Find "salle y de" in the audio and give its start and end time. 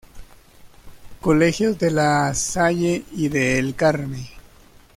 2.33-3.59